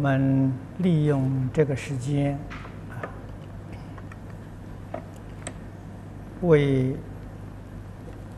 [0.00, 2.38] 我们利用这个时间，
[6.40, 6.96] 为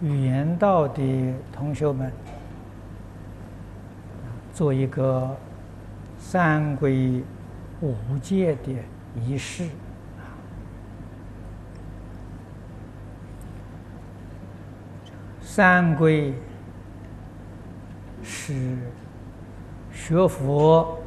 [0.01, 2.11] 语言道的同学们
[4.53, 5.37] 做一个
[6.19, 7.23] 三归
[7.81, 8.75] 五戒的
[9.25, 9.69] 仪式。
[15.41, 16.35] 三归
[18.21, 18.77] 是
[19.93, 20.99] 学佛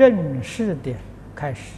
[0.00, 0.94] 正式的
[1.34, 1.74] 开始，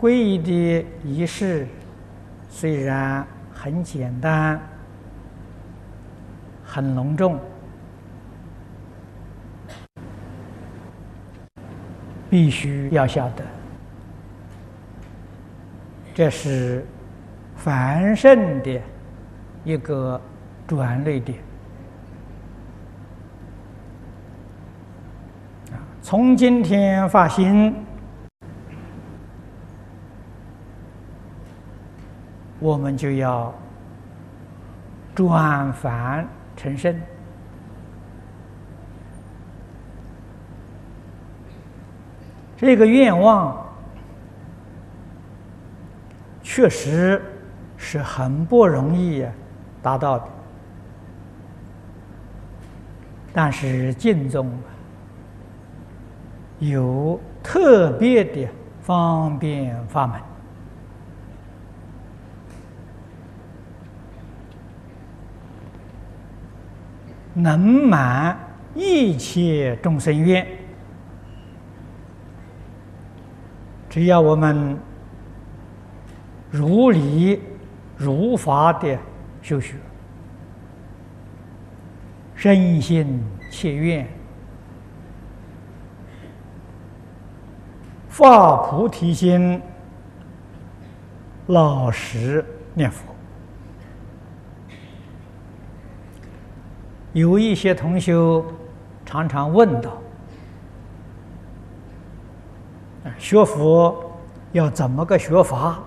[0.00, 1.66] 皈依的仪式
[2.48, 4.60] 虽然很简单、
[6.64, 7.40] 很隆重，
[12.30, 13.44] 必须要晓得。
[16.14, 16.86] 这是
[17.56, 18.80] 凡圣的
[19.64, 20.20] 一个
[20.68, 21.36] 转捩点
[26.10, 27.72] 从今天发心，
[32.58, 33.54] 我们就要
[35.14, 37.00] 转凡成圣，
[42.56, 43.64] 这个愿望。
[46.42, 47.22] 确实
[47.76, 49.24] 是很不容易
[49.80, 50.24] 达到的，
[53.32, 54.50] 但是敬宗
[56.60, 58.48] 有特别的
[58.80, 60.20] 方便法门，
[67.34, 68.38] 能满
[68.74, 70.46] 一切众生愿，
[73.88, 74.78] 只要我们。
[76.52, 77.40] 如理
[77.96, 78.98] 如法的
[79.40, 79.76] 修学，
[82.34, 83.22] 深心
[83.52, 84.04] 切愿，
[88.20, 89.62] 发菩提心，
[91.46, 92.44] 老实
[92.74, 93.02] 念佛。
[97.14, 98.44] 有一些同修
[99.06, 99.96] 常常问到：
[103.16, 104.12] 学佛
[104.52, 105.80] 要怎么个学法？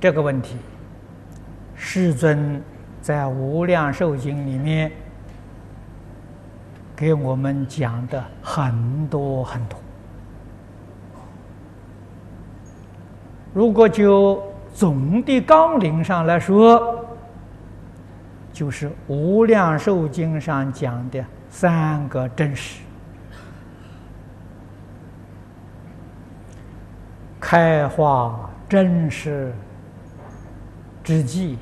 [0.00, 0.56] 这个问题，
[1.76, 2.60] 世尊
[3.00, 4.90] 在《无量寿经》里面
[6.96, 9.78] 给我们讲的很多很多。
[13.52, 17.04] 如果就总的纲领上来说，
[18.52, 22.82] 就是《无量寿经》上讲的三个真实：
[27.40, 29.52] 开化真实。
[31.04, 31.58] 之际，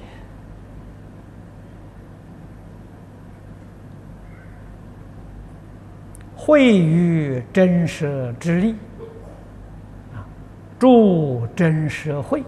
[6.52, 8.74] 会于真实之力，
[10.12, 10.20] 啊，
[10.78, 12.44] 助真实会，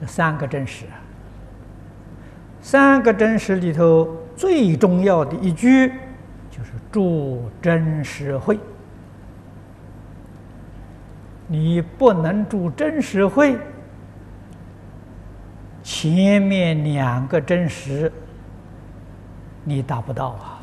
[0.00, 0.86] 这三个真实，
[2.62, 5.88] 三个真实里头最重要的一句
[6.50, 8.58] 就是助真实会。
[11.46, 13.58] 你不能助真实会，
[15.82, 18.10] 前面两个真实
[19.64, 20.60] 你达不到啊！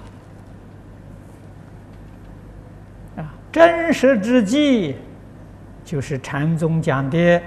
[3.18, 4.96] 啊，真实之际
[5.84, 7.42] 就是禅宗讲的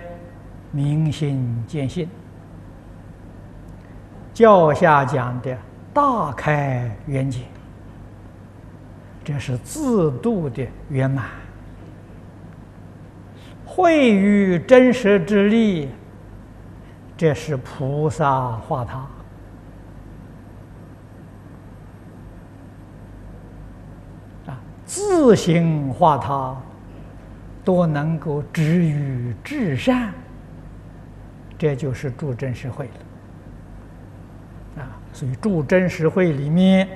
[0.73, 2.09] 明心见性，
[4.33, 5.57] 教下讲的
[5.93, 7.43] 大开圆解，
[9.25, 11.27] 这是自度的圆满。
[13.65, 15.89] 会于真实之力，
[17.17, 18.99] 这是菩萨化他
[24.47, 24.61] 啊，
[24.95, 26.57] 自行化他，
[27.65, 30.13] 都能够止于至善，
[31.59, 32.87] 这就是助真实会
[34.77, 34.95] 了啊。
[35.13, 36.89] 所以助真实会里面，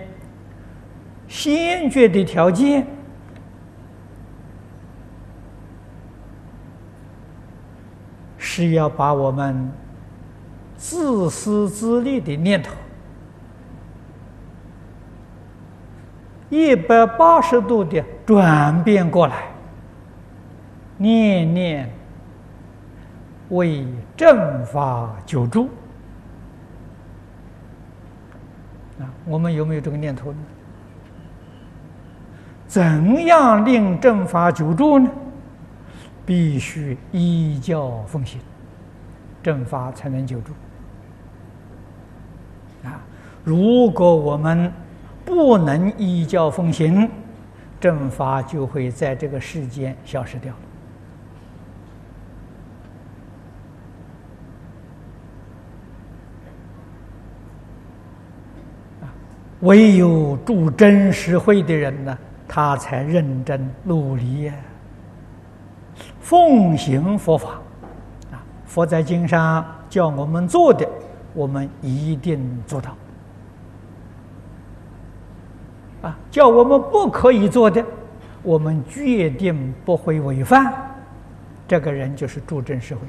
[1.27, 2.87] 先决的条件。
[8.41, 9.71] 是要把我们
[10.77, 12.73] 自私自利的念头
[16.51, 19.49] 一百八十度的转变过来，
[20.97, 21.91] 念念
[23.51, 23.87] 为
[24.17, 25.69] 正法久住
[28.99, 29.05] 啊！
[29.27, 30.39] 我们有没有这个念头呢？
[32.67, 35.11] 怎样令正法久住呢？
[36.27, 38.39] 必须依教奉行，
[39.43, 40.53] 正法才能久住。
[42.85, 43.01] 啊，
[43.45, 44.71] 如果我们
[45.29, 47.09] 不能依教奉行，
[47.79, 50.53] 正法就会在这个世间消失掉。
[59.61, 64.55] 唯有住真实会的人呢，他才认真努力呀，
[66.21, 67.61] 奉行佛法
[68.31, 68.41] 啊！
[68.65, 70.89] 佛在经上叫我们做的，
[71.35, 72.97] 我们一定做到
[76.03, 76.17] 啊！
[76.31, 77.85] 叫我们不可以做的，
[78.43, 80.73] 我们决定不会违反。
[81.67, 83.03] 这个人就是助真社会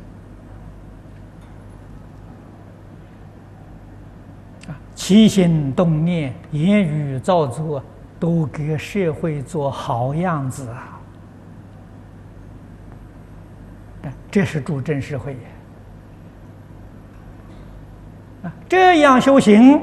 [4.72, 4.76] 啊。
[4.96, 7.84] 起心动念、言语造作，
[8.20, 10.96] 都给社会做好样子啊！
[14.32, 15.36] 这是助真社会
[18.44, 18.54] 啊！
[18.68, 19.82] 这样修行，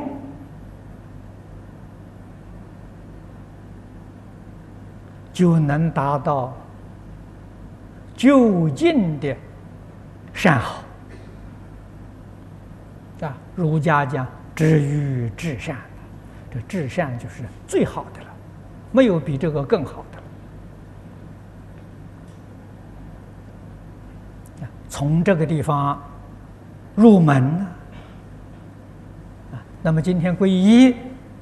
[5.36, 6.56] 就能达到
[8.16, 9.36] 就近的
[10.32, 10.82] 善好
[13.20, 13.36] 啊！
[13.54, 14.26] 儒家讲。
[14.54, 15.76] 知欲至善，
[16.50, 18.28] 这至善就是最好的了，
[18.90, 20.16] 没有比这个更好的
[24.62, 24.68] 了。
[24.88, 26.02] 从这个地方
[26.94, 27.66] 入门呢，
[29.52, 30.96] 啊，那么今天皈依，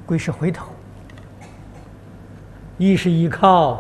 [0.05, 0.74] 皈是回头，
[2.77, 3.73] 一是依靠，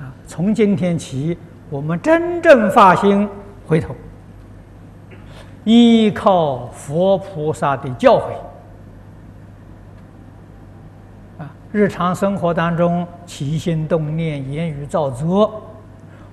[0.00, 1.36] 啊，从今天起，
[1.68, 3.28] 我们真正发心
[3.66, 3.94] 回头。
[5.64, 8.22] 依靠佛菩萨的教诲，
[11.42, 15.62] 啊，日常生活当中起心动念、言语造作，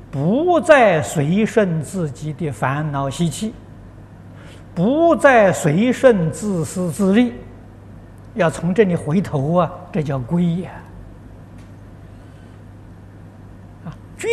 [0.09, 3.53] 不再随顺自己的烦恼习气，
[4.73, 7.33] 不再随顺自私自利，
[8.33, 10.71] 要从这里回头啊，这叫归呀！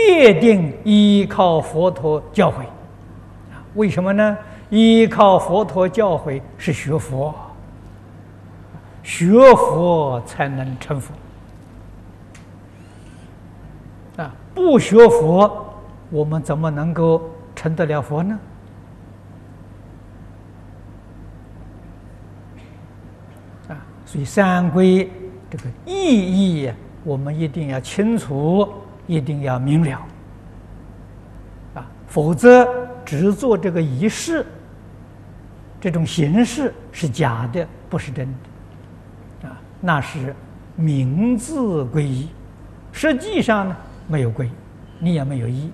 [0.07, 2.65] 决定依靠佛陀教诲，
[3.75, 4.39] 为什么呢？
[4.71, 7.35] 依靠佛陀教诲是学佛，
[9.03, 11.13] 学佛才能成佛。
[14.23, 15.67] 啊，不学佛，
[16.11, 17.23] 我们怎么能够
[17.55, 18.39] 成得了佛呢？
[23.69, 25.11] 啊，所以三归
[25.51, 26.71] 这个意义，
[27.05, 28.69] 我们一定要清楚，
[29.07, 30.07] 一定要明了。
[31.75, 32.69] 啊，否则
[33.05, 34.45] 只做这个仪式。
[35.79, 38.27] 这种形式是假的，不是真
[39.43, 40.35] 的，啊，那是
[40.75, 42.29] 名字皈依，
[42.91, 43.77] 实际上呢
[44.09, 44.49] 没有皈，
[44.99, 45.71] 你也没有依，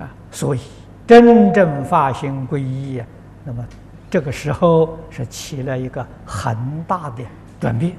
[0.00, 0.60] 啊，所以
[1.06, 3.00] 真正发心皈依，
[3.44, 3.64] 那么
[4.10, 7.22] 这个时候是起了一个很大的
[7.60, 7.94] 转变，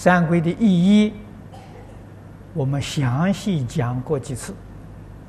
[0.00, 1.12] 三皈的意义。
[2.54, 4.54] 我们详细讲过几次，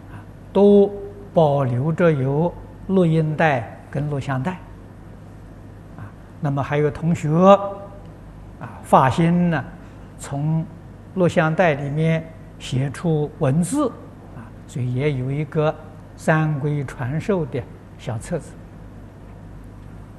[0.09, 0.15] 啊，
[0.53, 0.89] 都
[1.33, 2.53] 保留着有
[2.87, 4.53] 录音带跟录像带，
[5.97, 6.07] 啊，
[6.39, 7.29] 那么还有同学，
[8.61, 9.61] 啊，发心呢，
[10.17, 10.65] 从
[11.15, 12.25] 录像带里面
[12.57, 13.89] 写出文字，
[14.37, 15.75] 啊，所以也有一个
[16.15, 17.61] 三规传授的
[17.97, 18.53] 小册子，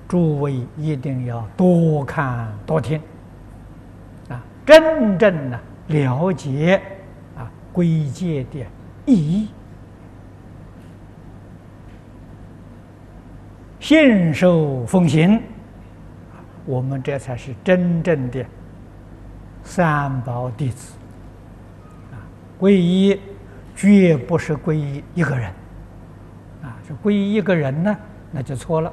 [0.06, 3.00] 诸位一定要多看多听，
[4.64, 5.60] 真正的。
[5.88, 6.80] 了解
[7.36, 8.64] 啊，归戒的
[9.04, 9.48] 意义，
[13.80, 15.42] 信受奉行，
[16.64, 18.46] 我们这才是真正的
[19.64, 20.94] 三宝弟子。
[22.12, 22.16] 啊，
[22.58, 23.20] 皈依
[23.74, 25.50] 绝不是皈依一个人，
[26.62, 27.94] 啊，是皈依一个人呢，
[28.30, 28.90] 那就错了。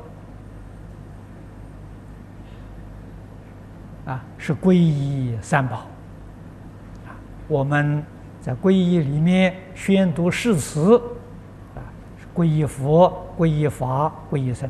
[4.10, 5.86] 啊，是皈依三宝。
[7.48, 8.04] 我们
[8.42, 10.98] 在皈依里面宣读誓词，
[11.76, 11.86] 啊，
[12.34, 14.68] 皈依佛、皈依法、皈依僧，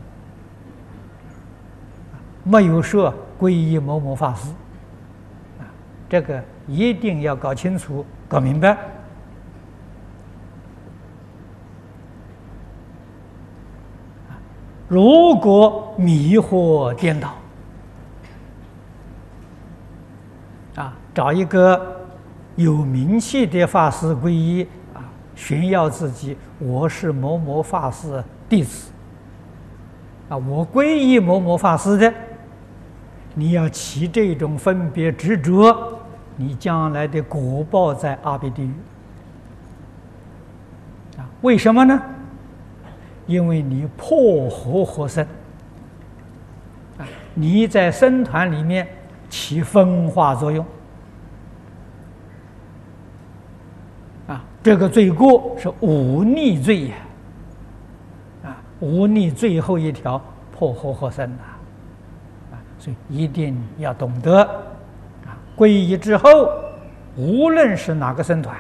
[2.44, 4.50] 没有说皈依某某法师，
[5.60, 5.64] 啊，
[6.10, 8.78] 这个一定要搞清楚、搞明白。
[14.90, 17.36] 如果迷惑颠倒，
[20.76, 21.98] 啊，找一个。
[22.56, 25.00] 有名气的法师皈依啊，
[25.34, 28.92] 炫耀自己，我是某某法师弟子，
[30.28, 32.14] 啊，我皈依某某法师的，
[33.34, 36.00] 你要起这种分别执着，
[36.36, 38.74] 你将来的果报在阿鼻地狱。
[41.18, 42.02] 啊，为什么呢？
[43.26, 45.26] 因为你破和合生，
[46.98, 48.86] 啊，你在僧团里面
[49.30, 50.66] 起分化作用，
[54.70, 56.96] 这个罪过是忤逆罪呀，
[58.44, 60.22] 啊，忤逆最后一条
[60.52, 61.42] 破和合生呐，
[62.52, 64.44] 啊，所以一定要懂得，
[65.26, 66.52] 啊，皈依之后，
[67.16, 68.56] 无论是哪个僧团，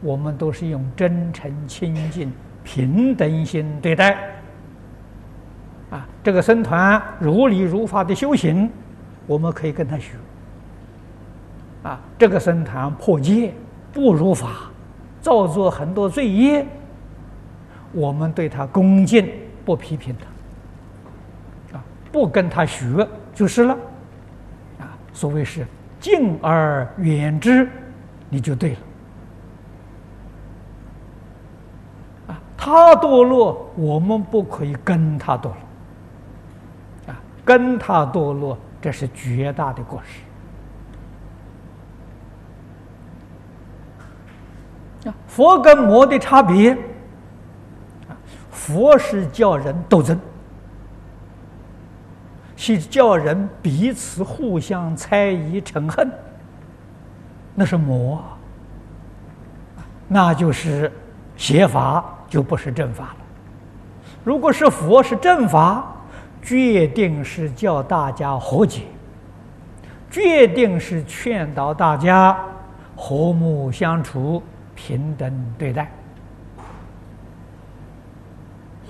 [0.00, 2.32] 我们都是用真诚清净。
[2.62, 4.16] 平等心对待，
[5.90, 8.70] 啊，这个僧团如理如法的修行，
[9.26, 10.12] 我们可以跟他学。
[11.82, 13.52] 啊，这个僧团破戒
[13.92, 14.70] 不如法，
[15.22, 16.66] 造作很多罪业，
[17.92, 19.30] 我们对他恭敬，
[19.64, 20.14] 不批评
[21.70, 23.74] 他，啊，不跟他学就是了，
[24.80, 25.64] 啊，所谓是
[26.00, 27.68] 敬而远之，
[28.28, 28.78] 你就对了。
[32.56, 35.56] 他堕落，我们不可以跟他堕落，
[37.08, 40.20] 啊，跟他堕落，这是绝大的过失。
[45.26, 46.76] 佛跟魔的差别，
[48.50, 50.18] 佛是叫人斗争，
[52.56, 56.10] 是叫人彼此互相猜疑嗔恨，
[57.54, 58.22] 那是魔，
[60.08, 60.90] 那就是
[61.36, 62.04] 邪法。
[62.32, 63.16] 就不是正法了。
[64.24, 65.84] 如果是佛是正法，
[66.40, 68.84] 决定是叫大家和解，
[70.10, 72.34] 决定是劝导大家
[72.96, 74.42] 和睦相处、
[74.74, 75.90] 平等对待。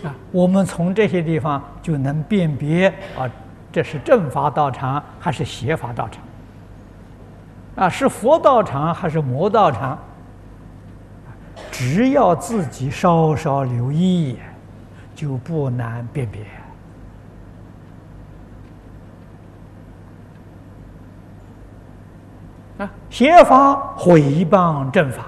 [0.05, 3.31] 啊，我们从这些地方就能辨别啊，
[3.71, 6.23] 这是正法道场还是邪法道场？
[7.75, 9.99] 啊，是佛道场还是魔道场？
[11.71, 14.39] 只要自己稍稍留意，
[15.15, 16.43] 就不难辨别。
[22.85, 25.25] 啊，邪法毁谤正法，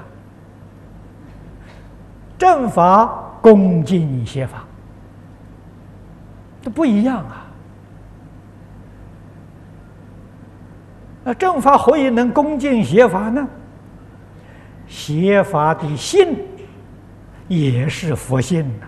[2.38, 4.64] 正法恭敬邪法，
[6.62, 7.46] 这不一样啊！
[11.24, 13.46] 那正法何以能恭敬邪法呢？
[14.86, 16.36] 邪法的性
[17.48, 18.86] 也是佛性呐，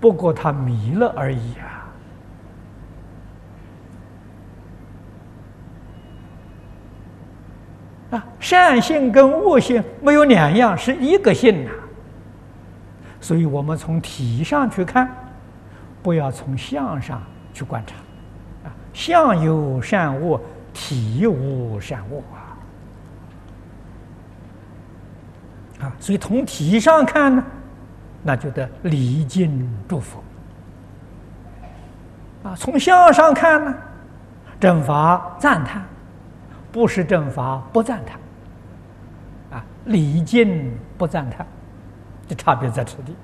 [0.00, 1.90] 不过他迷了而已啊！
[8.16, 11.70] 啊，善性跟恶性没有两样，是一个性呐。
[13.24, 15.08] 所以我们从体上去看，
[16.02, 17.22] 不要从相上
[17.54, 17.96] 去观察。
[18.68, 20.38] 啊，相有善恶，
[20.74, 22.36] 体无善恶啊。
[25.86, 27.42] 啊，所以从体上看呢，
[28.22, 30.18] 那就得礼敬祝福；
[32.42, 33.74] 啊，从相上看呢，
[34.60, 35.82] 正法赞叹，
[36.70, 39.58] 不是正法不赞叹。
[39.58, 41.46] 啊，礼敬不赞叹，
[42.28, 43.14] 这差别在此地。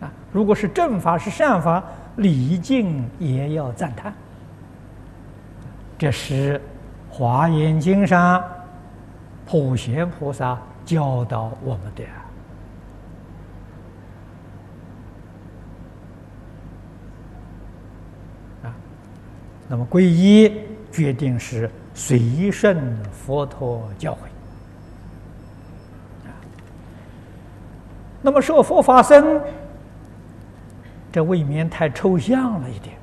[0.00, 1.82] 啊，如果是正法是善法，
[2.16, 4.12] 礼敬也要赞叹。
[5.98, 6.58] 这是
[7.10, 8.42] 《华严经》上
[9.46, 10.58] 普贤菩萨。
[10.82, 12.02] 教导我们的
[18.64, 18.74] 啊，
[19.68, 20.52] 那么皈依
[20.90, 24.16] 决定是随顺佛陀教诲
[28.22, 29.40] 那么说佛法僧，
[31.10, 32.96] 这未免太抽象了一点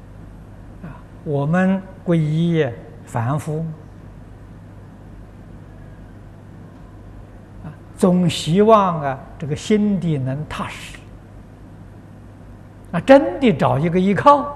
[0.84, 0.96] 啊。
[1.24, 2.66] 我们皈依
[3.06, 3.66] 凡夫。
[7.98, 11.00] 总希望啊，这个心底能踏实，
[12.92, 14.56] 啊，真的找一个依靠，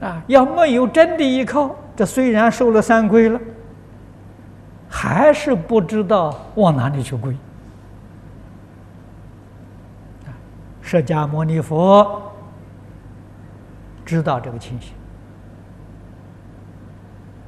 [0.00, 3.40] 啊，要没有真的依靠，这虽然受了三规了，
[4.88, 7.36] 还是不知道往哪里去归。
[10.82, 12.20] 释迦牟尼佛
[14.04, 14.92] 知道这个情形，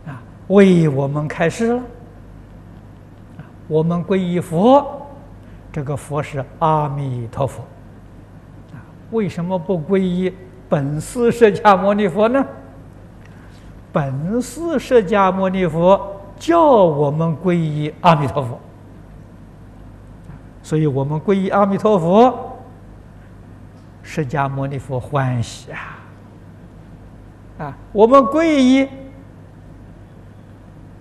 [0.07, 1.83] 啊，为我们开示了。
[3.67, 5.07] 我们皈依佛，
[5.73, 7.63] 这个佛是阿弥陀佛。
[9.11, 10.33] 为什么不皈依
[10.69, 12.45] 本师释迦牟尼佛呢？
[13.93, 18.61] 本师释迦牟尼佛叫我们皈依阿弥陀佛，
[20.63, 22.54] 所以我们皈依阿弥陀佛，
[24.05, 25.99] 释迦牟尼佛欢喜啊！
[27.59, 28.89] 啊，我们皈依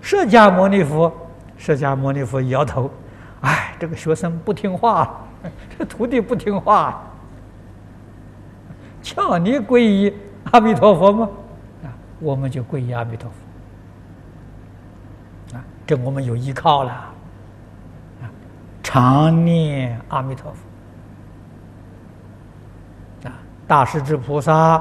[0.02, 1.14] 释迦牟尼佛，
[1.58, 2.90] 释迦牟尼佛摇头，
[3.42, 5.22] 哎，这个学生不听话，
[5.78, 7.04] 这徒弟不听话，
[9.02, 10.14] 叫你皈依
[10.52, 11.30] 阿弥陀佛吗？
[11.84, 13.30] 啊，我们就皈依阿弥陀
[15.52, 16.92] 佛，啊，这我们有依靠了，
[18.22, 18.32] 啊，
[18.82, 20.58] 常念阿弥陀佛，
[23.30, 23.34] 啊，
[23.74, 24.80] 大势至菩萨。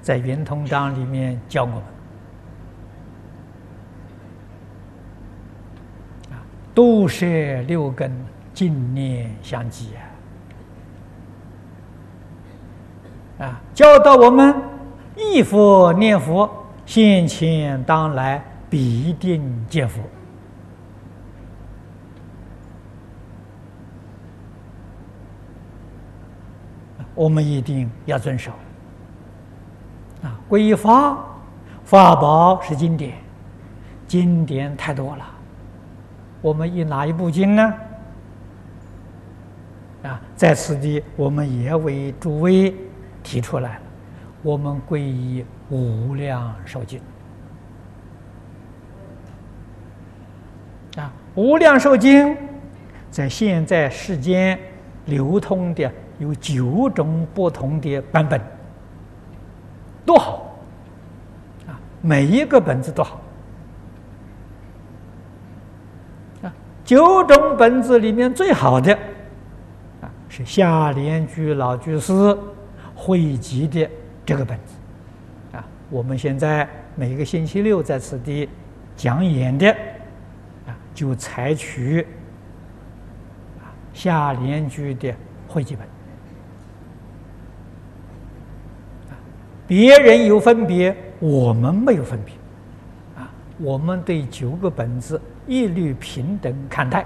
[0.00, 1.78] 在圆通章里面教我们
[6.30, 6.38] 啊，
[6.72, 7.26] 都摄
[7.66, 8.12] 六根，
[8.54, 9.90] 净念相继
[13.40, 14.54] 啊，啊，教导我们
[15.16, 16.48] 忆佛念佛，
[16.86, 18.40] 现前当来
[18.70, 20.00] 必定见佛，
[27.18, 28.52] 我们一定要遵守。
[30.22, 31.18] 啊，皈依法，
[31.82, 33.14] 法宝是经典，
[34.06, 35.26] 经典太多了。
[36.40, 37.74] 我们以哪一部经呢？
[40.04, 42.72] 啊，在此地我们也为诸位
[43.24, 43.82] 提出来了。
[44.44, 47.00] 我们皈依无量寿经。
[50.96, 52.36] 啊，无量寿经
[53.10, 54.56] 在现在世间
[55.06, 58.40] 流通的有九种不同的版本。
[60.06, 60.56] 多好
[61.66, 61.78] 啊！
[62.00, 63.20] 每一个本子都好
[66.42, 66.50] 啊。
[66.82, 68.90] 九种本子里面最好的
[70.00, 72.34] 啊，是下联居老居士
[72.94, 73.90] 汇集的
[74.24, 75.62] 这个本子啊。
[75.90, 78.48] 我们现在每个星期六在此地
[78.96, 79.70] 讲演的
[80.66, 82.06] 啊，就采取
[83.92, 85.14] 下联居的
[85.46, 85.86] 汇集本。
[89.68, 92.34] 别人有分别，我们没有分别，
[93.22, 97.04] 啊，我们对九个本子一律平等看待，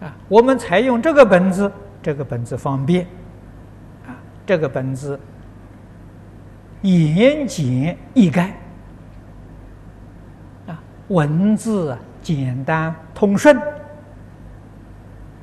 [0.00, 1.70] 啊，我们采用这个本子，
[2.02, 3.06] 这个本子方便，
[4.06, 5.20] 啊，这个本子
[6.80, 8.48] 言简意赅，
[10.66, 13.54] 啊，文字简单通顺，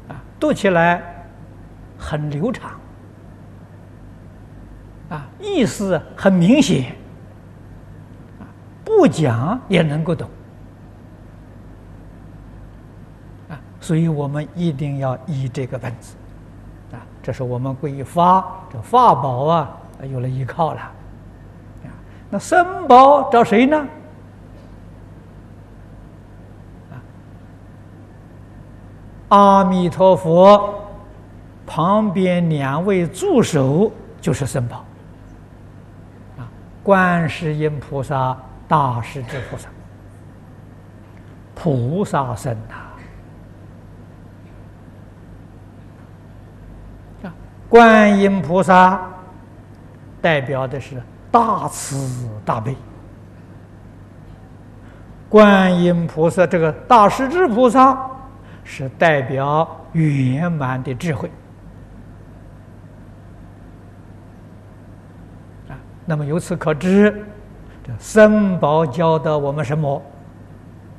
[0.07, 1.23] 啊，读起来
[1.99, 2.71] 很流畅。
[5.09, 6.93] 啊，意思很明显，
[8.83, 10.29] 不讲也能够懂，
[13.49, 16.15] 啊，所以我们一定要依这个本子，
[16.91, 19.77] 啊，这是我们皈依法，这法宝啊，
[20.11, 21.87] 有了依靠了，啊，
[22.29, 23.87] 那僧宝找谁呢？
[26.91, 26.99] 啊，
[29.29, 30.81] 阿弥陀佛
[31.65, 33.89] 旁边两位助手
[34.19, 34.83] 就是僧宝。
[36.87, 39.67] 观世音菩萨、大势至菩萨、
[41.53, 42.75] 菩萨身呐！
[47.27, 47.33] 啊，
[47.67, 49.01] 观音菩萨
[50.21, 52.73] 代表的是大慈大悲，
[55.27, 57.97] 观音菩萨这个大势至菩萨
[58.63, 61.29] 是代表圆满的智慧。
[66.09, 67.25] 那么由此可知，
[67.83, 70.01] 这三宝教导我们什么？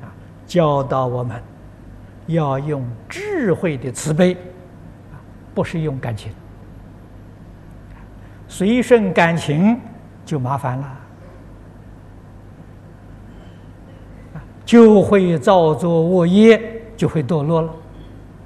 [0.03, 0.05] 啊，
[0.45, 1.41] 教导我们
[2.27, 4.37] 要用智慧的慈悲，
[5.55, 6.31] 不是用感情。
[8.47, 9.79] 随顺感情
[10.23, 10.97] 就麻烦了，
[14.63, 17.73] 就会造作恶业，就会堕落了，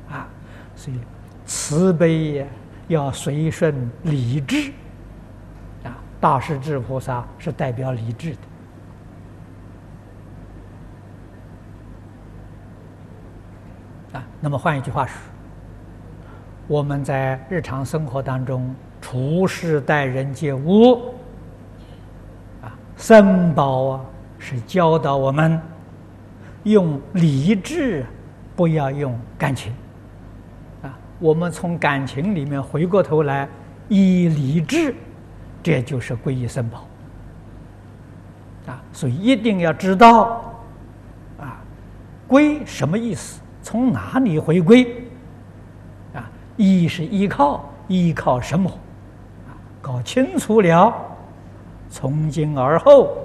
[0.10, 0.30] 啊，
[0.78, 0.98] 所以
[1.46, 2.46] 慈悲呀，
[2.88, 4.72] 要随顺理智。
[6.24, 8.32] 大势至菩萨是代表理智
[14.14, 14.24] 的啊。
[14.40, 15.20] 那么换一句话说，
[16.66, 21.14] 我们在日常生活当中处事待人接物
[22.62, 24.06] 啊，三宝啊
[24.40, 25.60] 是教导我们
[26.64, 28.06] 用理智，
[28.56, 29.74] 不要用感情
[30.84, 30.98] 啊。
[31.20, 33.46] 我们从感情里面回过头来
[33.90, 34.96] 以理智。
[35.64, 36.86] 这就是皈依僧宝
[38.68, 40.54] 啊，所以一定要知道
[41.40, 41.58] 啊，
[42.28, 43.42] 归什么意思？
[43.62, 44.84] 从哪里回归？
[46.14, 48.70] 啊，依是依靠，依靠什么？
[49.48, 50.94] 啊，搞清楚了，
[51.90, 53.18] 从今而后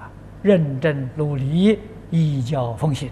[0.00, 0.10] 啊，
[0.42, 1.78] 认真努力，
[2.10, 3.10] 依教奉行，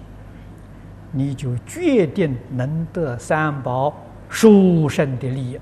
[1.13, 3.95] 你就决定能得三宝
[4.29, 5.61] 殊胜的利益。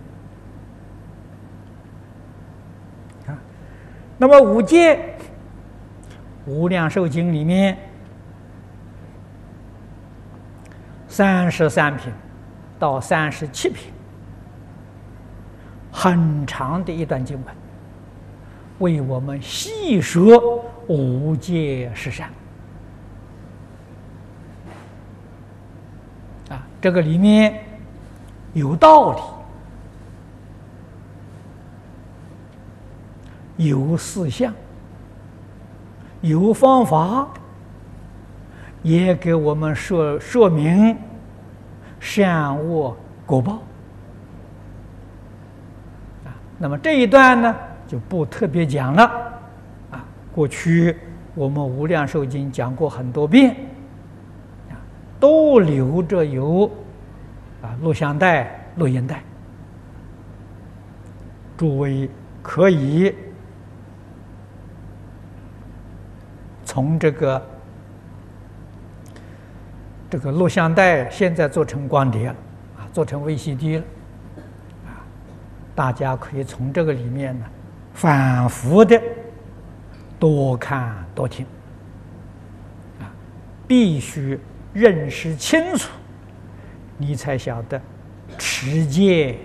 [4.20, 4.96] 那么五戒，
[6.44, 7.78] 《无量寿经》里面
[11.06, 12.12] 三十三品
[12.80, 13.92] 到三十七品，
[15.92, 17.54] 很长的一段经文，
[18.80, 22.28] 为我们细说五戒十善。
[26.50, 27.62] 啊，这个里面
[28.52, 29.37] 有道理。
[33.58, 34.54] 有四项，
[36.20, 37.28] 有方法，
[38.84, 40.96] 也给我们说说明
[41.98, 43.54] 善恶果报
[46.24, 46.30] 啊。
[46.56, 47.54] 那么这一段呢，
[47.86, 49.02] 就不特别讲了
[49.90, 50.04] 啊。
[50.32, 50.96] 过去
[51.34, 53.56] 我们《无量寿经》讲过很多遍
[54.70, 54.78] 啊，
[55.18, 56.70] 都留着有
[57.60, 59.20] 啊录像带、录音带，
[61.56, 62.08] 诸位
[62.40, 63.12] 可以。
[66.68, 67.42] 从这个
[70.10, 72.36] 这个录像带现在做成光碟了
[72.76, 73.84] 啊，做成 VCD 了
[74.84, 75.00] 啊，
[75.74, 77.46] 大家可以从这个里面呢
[77.94, 79.00] 反复的
[80.18, 81.46] 多看多听
[83.00, 83.08] 啊，
[83.66, 84.38] 必须
[84.74, 85.88] 认识清楚，
[86.98, 87.80] 你才晓得
[88.36, 89.38] 持戒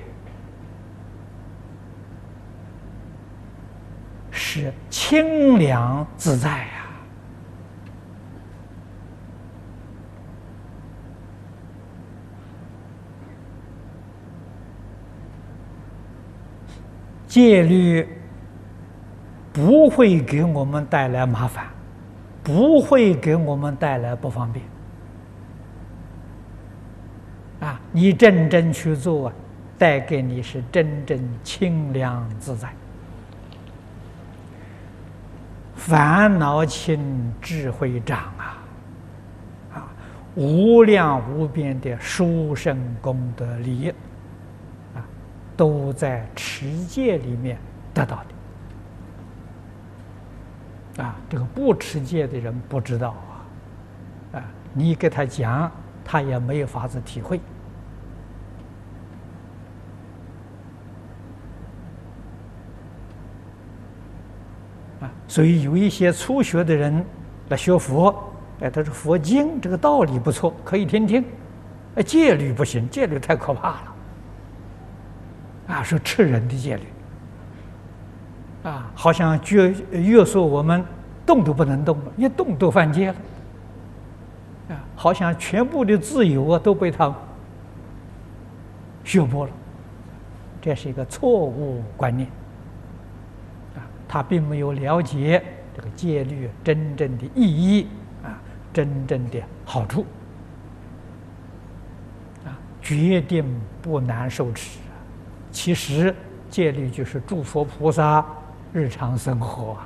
[4.30, 6.68] 是清凉自在呀。
[17.34, 18.08] 戒律
[19.52, 21.66] 不会给我们带来麻烦，
[22.44, 24.64] 不会给我们带来不方便。
[27.60, 29.34] 啊，你真正去做啊，
[29.80, 32.72] 带给你是真正清凉自在，
[35.76, 38.62] 烦恼轻，智慧长啊！
[39.74, 39.88] 啊，
[40.36, 43.92] 无量无边的殊胜功德利。
[45.56, 47.58] 都在持戒里面
[47.94, 48.24] 得到
[50.96, 51.16] 的啊！
[51.30, 53.16] 这个不持戒的人不知道
[54.32, 55.72] 啊，啊，你给他讲，
[56.04, 57.40] 他也没有法子体会
[65.02, 65.10] 啊。
[65.28, 67.06] 所以有一些初学的人
[67.50, 71.26] 来学佛，哎，他说佛经这个道理不错，可以听听。
[71.96, 73.93] 哎，戒律不行，戒律太可怕了。
[75.68, 76.84] 啊，是吃人的戒律，
[78.64, 80.84] 啊，好像约约束我们
[81.26, 83.16] 动都不能动了，一动都犯戒了，
[84.70, 87.16] 啊，好像全部的自由啊都被他
[89.06, 89.52] 削剥了，
[90.62, 92.28] 这是一个错误观念，
[93.76, 95.42] 啊，他并没有了解
[95.74, 97.88] 这个戒律真正的意义，
[98.22, 98.38] 啊，
[98.74, 100.06] 真正的好处，
[102.46, 103.46] 啊，决定
[103.82, 104.80] 不难受持。
[105.54, 106.14] 其实
[106.50, 108.26] 戒律就是诸佛菩萨
[108.74, 109.78] 日常生活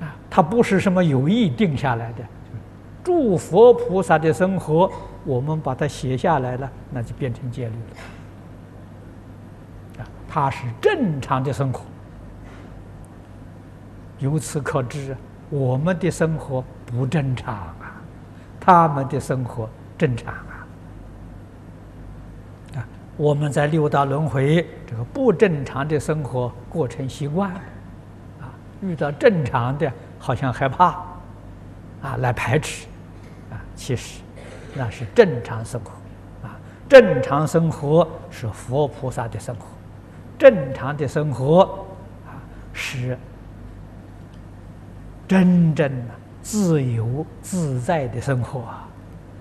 [0.00, 2.24] 啊，它不是什么有意定下来的，
[3.02, 4.90] 诸佛菩萨的生活，
[5.24, 7.74] 我们把它写下来了，那就变成戒律
[9.98, 11.82] 了，啊，它是正常的生活。
[14.20, 15.16] 由此可知，
[15.50, 18.00] 我们的生活不正常啊，
[18.60, 20.32] 他们的生活正常。
[23.20, 27.50] 我们在六道轮回这个不正常的生活过成习惯，
[28.40, 28.48] 啊，
[28.80, 30.86] 遇到正常的好像害怕，
[32.00, 32.86] 啊，来排斥，
[33.50, 34.22] 啊，其实
[34.74, 35.90] 那是正常生活，
[36.48, 36.56] 啊，
[36.88, 39.66] 正常生活是佛菩萨的生活，
[40.38, 41.84] 正常的生活
[42.24, 42.40] 啊
[42.72, 43.18] 是
[45.28, 48.88] 真正的自由自在的生活啊，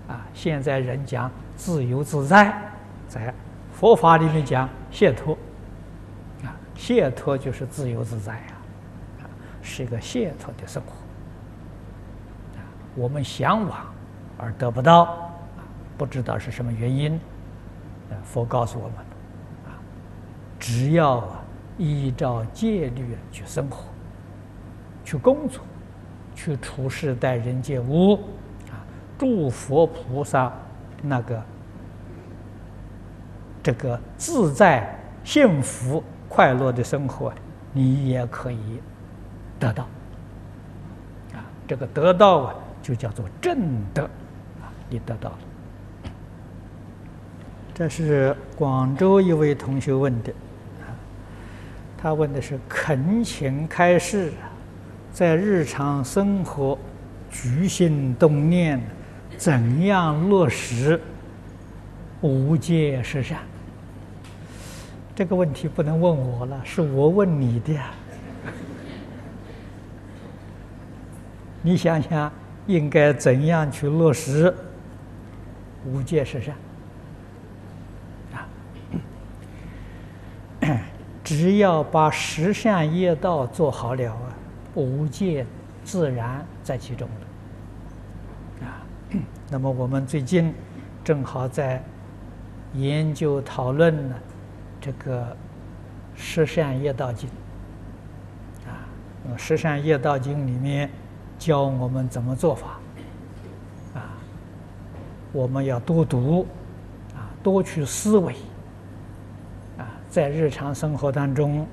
[0.10, 2.54] 啊，现在人讲自由自在，
[3.08, 3.34] 在。
[3.80, 5.38] 佛法里面讲解脱，
[6.44, 9.24] 啊，解脱就是自由自在，啊，
[9.62, 10.92] 是一个解脱的生活。
[12.94, 13.86] 我们向往
[14.38, 15.32] 而得不到，
[15.98, 17.18] 不知道是什么原因。
[18.22, 18.98] 佛告诉我们，
[19.68, 19.80] 啊，
[20.60, 21.24] 只要
[21.78, 23.86] 依照戒律去生活，
[25.06, 25.64] 去工作，
[26.36, 28.16] 去处事待人接物，
[28.72, 28.84] 啊，
[29.18, 30.52] 诸佛菩萨
[31.02, 31.42] 那个。
[33.62, 37.34] 这个自在、幸福、快乐的生活，
[37.74, 38.80] 你也可以
[39.60, 39.84] 得到。
[41.34, 43.58] 啊，这个得到啊，就叫做正
[43.94, 44.04] 德，
[44.62, 45.40] 啊，你得到了。
[47.74, 50.34] 这是广州一位同学问的，
[51.98, 54.34] 他问的是恳请开示，
[55.12, 56.78] 在日常生活
[57.30, 58.82] 举心动念，
[59.38, 61.00] 怎样落实
[62.22, 63.40] 无戒十善？
[65.16, 67.92] 这个问题不能问我了，是我问你的呀。
[71.62, 72.32] 你想想，
[72.68, 74.54] 应该怎样去落实
[75.86, 76.56] 无戒十善？
[78.34, 78.48] 啊
[81.24, 84.34] 只要把十善业道做好了啊，
[84.76, 85.46] 无戒
[85.84, 88.68] 自然在其中了。
[88.68, 88.82] 啊，
[89.52, 90.54] 那么我们最近
[91.04, 91.84] 正好在
[92.74, 94.16] 研究讨论呢，
[94.80, 95.36] 这个
[96.16, 97.30] 十善业道经。
[98.66, 98.86] 啊，
[99.38, 100.90] 十善业道经里面
[101.38, 102.80] 教我们怎么做法。
[103.96, 104.14] 啊，
[105.32, 106.46] 我们要多读，
[107.16, 108.34] 啊，多去思维
[109.78, 109.86] 啊。
[110.10, 111.66] 在日常生活当中，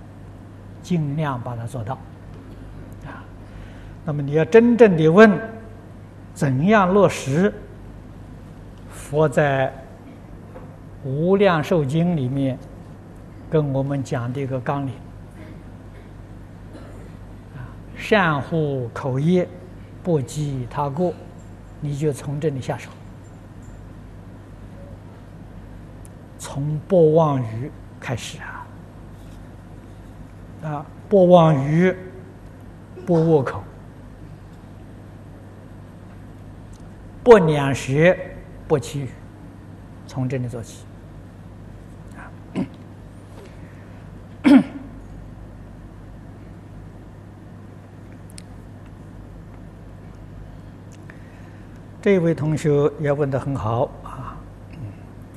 [0.83, 1.95] 尽量把它做到，
[3.05, 3.25] 啊，
[4.05, 5.39] 那么你要真正的问，
[6.33, 7.53] 怎样落实？
[8.91, 9.69] 佛在
[11.07, 12.59] 《无量寿经》里面
[13.49, 14.93] 跟我们讲的一个纲领，
[17.55, 17.63] 啊，
[17.97, 19.49] 善护口业，
[20.03, 21.15] 不积他过，
[21.81, 22.91] 你就从这里下手，
[26.39, 27.71] 从不妄语。
[27.99, 28.67] 开始啊，
[30.63, 31.97] 啊，不妄语，
[33.05, 33.65] 不恶口，
[37.25, 38.17] 不两舌，
[38.69, 39.09] 不绮语，
[40.07, 40.85] 从这里做起。
[52.07, 54.39] 这位同学也问的很好啊。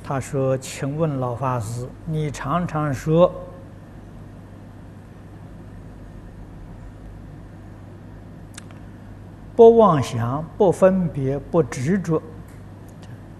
[0.04, 3.34] 他说：“请问老法师，你常常说
[9.56, 12.20] 不妄想、不分别、不执着。《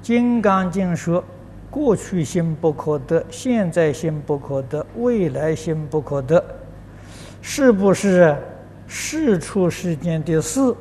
[0.03, 1.23] 金刚经》说，
[1.71, 6.45] 过去心不可得，现在心不可得，未来心不可得，
[7.40, 8.37] 是不是
[8.88, 10.75] 世出世间的事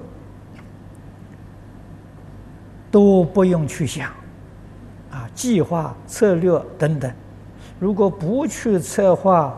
[2.91, 4.12] 都不用去想？”
[5.12, 7.12] 啊计划、策略等等，
[7.80, 9.58] 如果不去策划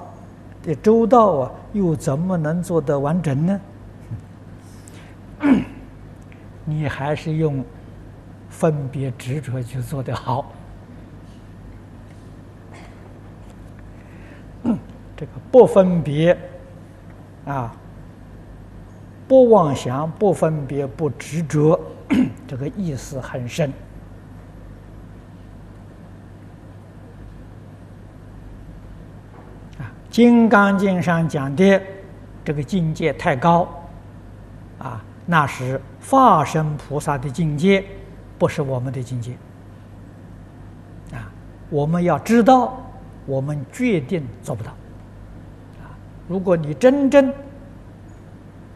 [0.63, 3.61] 的周到啊，又怎么能做得完整呢？
[6.63, 7.65] 你还是用
[8.49, 10.53] 分别执着去做得好。
[15.17, 16.37] 这个不分别
[17.45, 17.75] 啊，
[19.27, 21.79] 不妄想，不分别，不执着，
[22.51, 23.71] 这个意思很深
[29.79, 29.87] 啊。
[30.13, 31.81] 《金刚经》上讲的
[32.43, 33.65] 这个境界太高，
[34.79, 37.85] 啊，那是化身菩萨的境界，
[38.37, 39.31] 不是我们的境界。
[41.13, 41.31] 啊，
[41.69, 42.85] 我们要知道，
[43.25, 44.71] 我们决定做不到。
[45.81, 45.95] 啊，
[46.27, 47.33] 如果你真正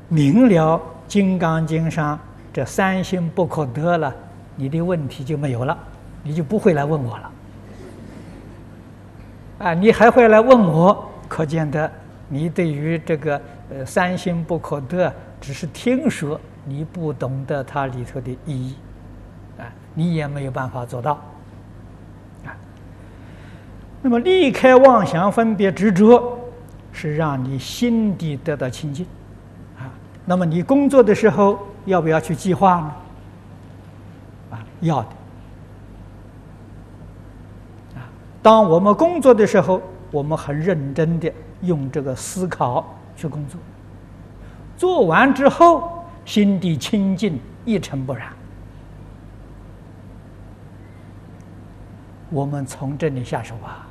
[0.08, 0.78] 明了
[1.10, 2.18] 《金刚经》上
[2.56, 4.16] 这三心不可得了，
[4.56, 5.78] 你的问题就没有了，
[6.24, 7.32] 你就不会来问我了。
[9.60, 11.06] 啊，你还会来问我？
[11.28, 11.92] 可见的，
[12.30, 18.76] 你对于这个呃三心不可得，只是听说，你不懂得它里头的意义，
[19.60, 21.12] 啊，你也没有办法做到，
[22.46, 22.56] 啊。
[24.02, 26.40] 那么离开妄想、分别、执着，
[26.94, 29.06] 是让你心底得到清净，
[29.78, 29.92] 啊。
[30.24, 32.96] 那么你工作的时候要不要去计划呢？
[34.52, 35.10] 啊，要的。
[37.96, 38.04] 啊，
[38.42, 39.82] 当我们工作的时候。
[40.12, 41.30] 我们很认真的
[41.62, 42.86] 用这个思考
[43.18, 43.60] 去工作，
[44.78, 48.30] 做完之后心地清净一尘不染。
[52.30, 53.88] 我们从这里下手啊！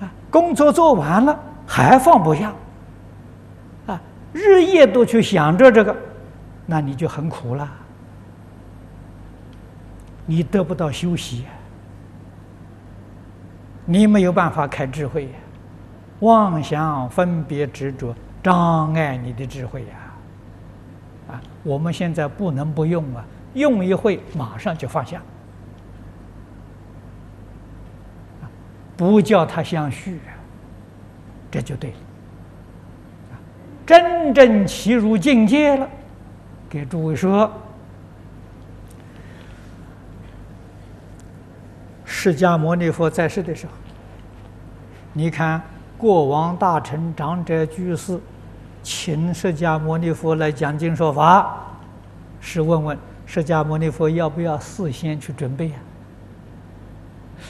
[0.00, 2.52] 啊，工作做完了还放不下，
[4.32, 5.96] 日夜都去想着这个，
[6.66, 7.70] 那你就很苦了，
[10.26, 11.44] 你得不到休息。
[13.86, 15.28] 你没有办法开智慧，
[16.20, 25.20] 妄想分别执着障碍你的智慧呀，啊，我们现在不能不用啊，用一会马上就放下，
[28.96, 30.20] 不叫它相续，
[31.50, 31.96] 这就对了，
[33.90, 35.88] 真正起入境界了，
[36.68, 37.52] 给诸位说。
[42.04, 43.72] 释迦牟尼佛在世的时候，
[45.12, 45.60] 你看
[45.98, 48.20] 过往、大臣、长者、居士，
[48.80, 51.52] 请释迦牟尼佛来讲经说法，
[52.40, 55.74] 是问问释迦牟尼佛要不要事先去准备呀？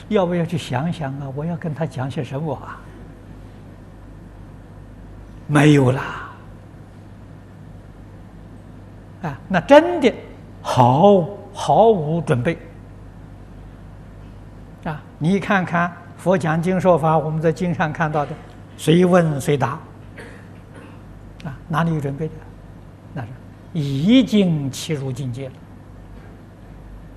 [0.09, 1.31] 要不要去想想啊？
[1.35, 2.81] 我要跟他讲些什么啊？
[5.45, 6.29] 没有啦。
[9.21, 10.13] 啊，那真的
[10.61, 12.57] 毫毫无准备。
[14.83, 18.31] 啊，你看看佛讲经说法，我们在经上看到的，
[18.77, 19.79] 随问随答。
[21.45, 22.33] 啊，哪里有准备的？
[23.13, 23.27] 那是
[23.73, 25.53] 已经切入境界了。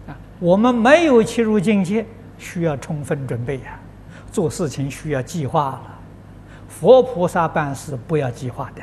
[0.09, 2.05] 啊，我们没有切入境界，
[2.39, 3.79] 需要充分准备呀。
[4.31, 5.83] 做事情需要计划了。
[6.69, 8.83] 佛菩萨办事不要计划的。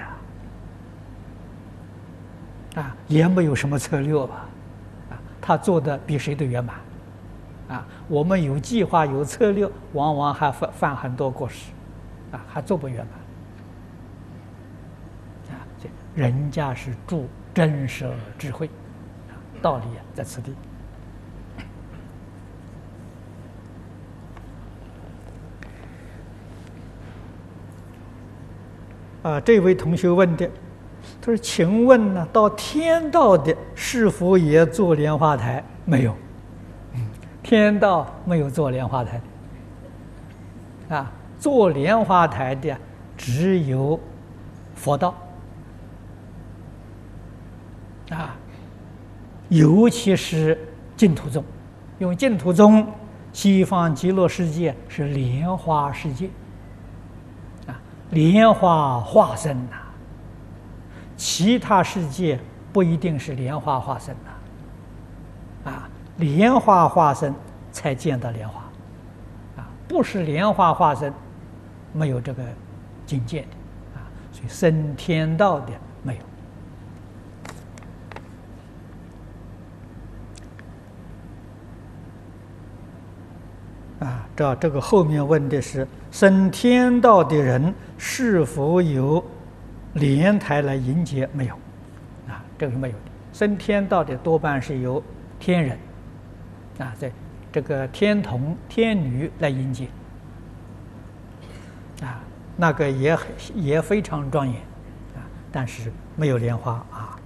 [2.76, 4.46] 啊，也没有什么策略吧？
[5.10, 6.78] 啊，他做的比谁都圆满。
[7.68, 11.72] 啊，我们有计划有策略，往往还犯犯很多过失，
[12.32, 13.08] 啊，还做不圆满。
[15.56, 18.68] 啊，这人家是助真实智慧，
[19.30, 20.54] 啊，道理在此地。
[29.24, 30.50] 啊，这位同学问的。
[31.24, 35.64] 他说：“请问呢，到天道的是否也做莲花台？
[35.86, 36.16] 没有，
[37.44, 39.22] 天道没有做莲花台。
[40.90, 42.76] 啊，做莲花台的
[43.16, 44.00] 只有
[44.74, 45.14] 佛道。
[48.10, 48.36] 啊，
[49.48, 50.58] 尤其是
[50.98, 51.44] 净土宗，
[52.00, 52.88] 因为净土宗
[53.32, 56.30] 西方极乐世界是莲花世界，
[57.68, 57.80] 啊，
[58.10, 59.78] 莲花化身呐。”
[61.22, 62.40] 其他世界
[62.74, 67.32] 不一定是莲花化身的，啊，莲花化身
[67.72, 68.60] 才见到莲花，
[69.56, 71.14] 啊，不是莲花化身，
[71.94, 72.44] 没有这个
[73.06, 73.48] 境界的，
[73.94, 76.20] 啊，所以升天道的没
[84.00, 89.24] 有，啊，这这个后面问的是升天道的人是否有？
[89.94, 91.56] 莲台来迎接没有？
[92.28, 93.04] 啊，这个是没有的。
[93.34, 95.04] 升天道的多半是由
[95.40, 95.78] 天人，
[96.80, 97.12] 啊，在
[97.52, 99.88] 这个天童、天女来迎接，
[102.02, 102.22] 啊，
[102.56, 104.56] 那个也很也非常庄严，
[105.16, 105.20] 啊，
[105.52, 107.20] 但是没有莲花啊。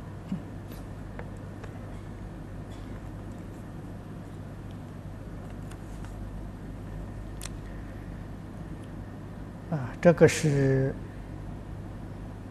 [9.72, 10.94] 啊，这个是。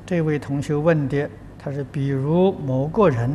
[0.07, 3.31] 这位同学问的，他是比如某个人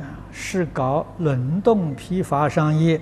[0.00, 3.00] 啊，是搞轮动批发商业，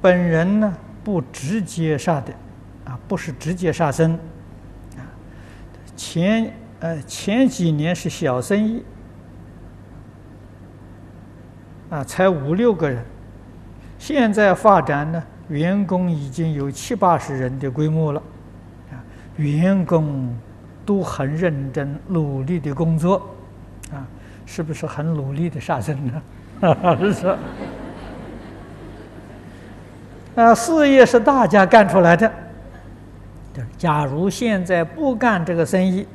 [0.00, 2.32] 本人呢不直接杀的，
[2.86, 4.14] 啊，不是直接杀生，
[4.96, 5.04] 啊，
[5.94, 8.82] 前呃前几年是小生意，
[11.90, 13.04] 啊，才五六个人，
[13.98, 18.22] 现在发展呢，员工已经有七八十人的规模了，
[18.90, 18.96] 啊，
[19.36, 20.34] 员工。
[20.84, 23.30] 都很认真努力的工作，
[23.92, 24.06] 啊，
[24.44, 26.22] 是不是很努力的杀生呢？
[27.12, 27.36] 是。
[30.34, 32.32] 啊，事业是大家干出来的。
[33.76, 36.06] 假如现在不干这个生意，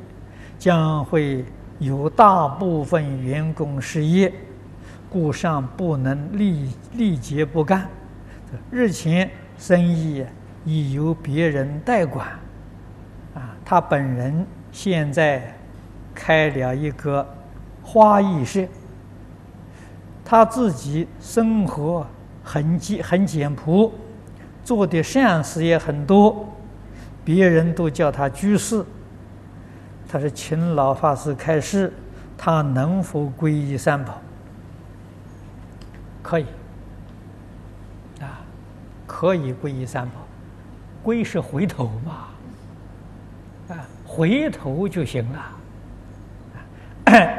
[0.58, 1.44] 将会
[1.78, 4.32] 有大部分员工失业，
[5.08, 7.88] 故上不能立立即不干。
[8.70, 10.26] 日前生意
[10.64, 12.26] 已由别人代管，
[13.34, 14.46] 啊，他本人。
[14.72, 15.54] 现在
[16.14, 17.26] 开了一个
[17.82, 18.66] 花艺社，
[20.24, 22.06] 他自己生活
[22.44, 23.92] 很简很简朴，
[24.64, 26.48] 做的善事也很多，
[27.24, 28.84] 别人都叫他居士。
[30.08, 31.92] 他是请老法师开示，
[32.36, 34.20] 他能否皈依三宝？
[36.22, 36.46] 可以，
[38.20, 38.40] 啊，
[39.06, 40.12] 可以皈依三宝，
[41.04, 42.28] 皈是回头嘛。
[44.18, 45.38] 回头就行了，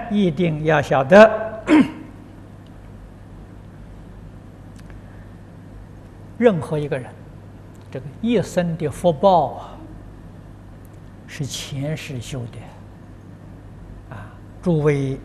[0.10, 1.62] 一定要晓得，
[6.40, 7.12] 任何一个人，
[7.92, 9.76] 这个一生的福报啊，
[11.28, 15.20] 是前世修的，啊，诸位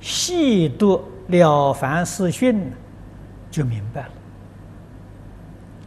[0.00, 2.56] 细读《了凡四训》，
[3.50, 4.08] 就明白了，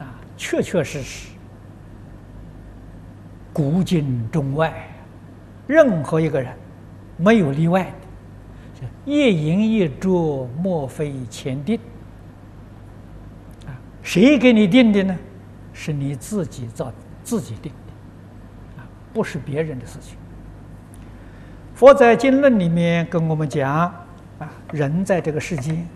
[0.06, 1.33] 啊，确确实实。
[3.54, 4.74] 古今中外，
[5.68, 6.52] 任何一个人
[7.18, 7.84] 没有例外
[8.82, 11.80] 的，一饮一啄莫非前定
[13.68, 13.78] 啊！
[14.02, 15.16] 谁给你定的呢？
[15.72, 16.92] 是你自己造
[17.24, 20.18] 自己定的，啊，不是别人的事情。
[21.76, 23.72] 佛在经论里面跟我们讲，
[24.40, 25.88] 啊，人在这个世间，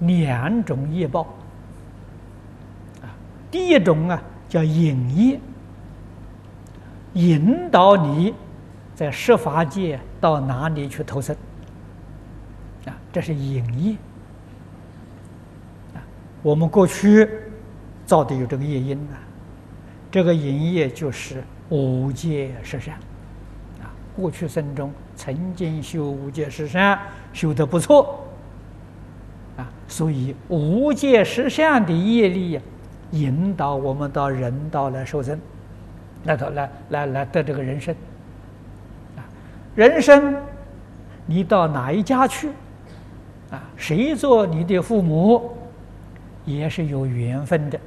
[0.00, 1.22] 两种业报，
[3.00, 3.14] 啊，
[3.50, 5.40] 第一种啊叫引业，
[7.14, 8.34] 引导你
[8.94, 11.34] 在十法界到哪里去投生，
[12.86, 13.96] 啊，这是引业。
[15.94, 16.02] 啊，
[16.42, 17.28] 我们过去
[18.06, 19.18] 造的有这个业因啊，
[20.10, 22.94] 这个引业就是五戒十善。
[23.80, 26.96] 啊过去生中曾经修五戒十善，
[27.32, 28.24] 修得不错，
[29.56, 32.62] 啊，所以五戒十善的业力呀，
[33.10, 35.36] 引导我们到人道来受生，
[36.24, 37.94] 来头来来来得这个人生，
[39.16, 39.20] 啊，
[39.74, 40.34] 人生，
[41.26, 42.48] 你到哪一家去，
[43.50, 45.56] 啊，谁做你的父母，
[46.44, 47.78] 也是有缘分的，